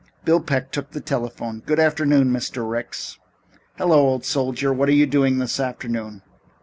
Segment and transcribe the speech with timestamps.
[0.25, 1.61] Bill Peck took the telephone.
[1.63, 2.67] "Good afternoon, Mr.
[2.67, 3.19] Ricks."
[3.77, 4.73] "Hello, old soldier.
[4.73, 6.23] What are you doing this afternoon?"